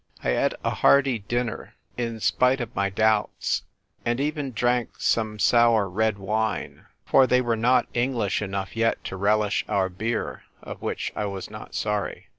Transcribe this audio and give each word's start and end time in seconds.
I 0.23 0.35
eat 0.47 0.53
a 0.63 0.71
hearty 0.71 1.19
dinner, 1.19 1.75
in 1.95 2.19
spite 2.21 2.59
of 2.59 2.75
my 2.75 2.89
doubts, 2.89 3.61
and 4.03 4.19
even 4.19 4.51
drank 4.51 4.95
some 4.99 5.37
sour 5.37 5.87
red 5.87 6.17
wine; 6.17 6.87
for 7.05 7.27
they 7.27 7.39
were 7.39 7.55
not 7.55 7.85
EngHsh 7.93 8.41
enough 8.41 8.75
yet 8.75 9.03
to 9.03 9.15
relish 9.15 9.63
our 9.69 9.89
beer, 9.89 10.41
of 10.63 10.81
which 10.81 11.13
I 11.15 11.25
was 11.25 11.51
not 11.51 11.75
sorry. 11.75 12.29